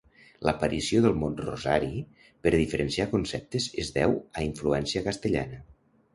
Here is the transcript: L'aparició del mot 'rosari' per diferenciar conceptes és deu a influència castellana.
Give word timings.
L'aparició 0.47 1.01
del 1.05 1.17
mot 1.23 1.43
'rosari' 1.45 1.99
per 2.47 2.53
diferenciar 2.57 3.07
conceptes 3.13 3.69
és 3.85 3.93
deu 4.01 4.19
a 4.41 4.49
influència 4.49 5.07
castellana. 5.11 5.63